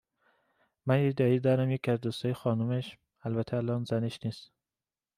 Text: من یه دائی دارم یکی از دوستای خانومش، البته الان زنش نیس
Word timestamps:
من 0.85 1.03
یه 1.03 1.11
دائی 1.11 1.39
دارم 1.39 1.71
یکی 1.71 1.91
از 1.91 2.01
دوستای 2.01 2.33
خانومش، 2.33 2.97
البته 3.23 3.57
الان 3.57 3.83
زنش 3.83 4.19
نیس 4.25 4.49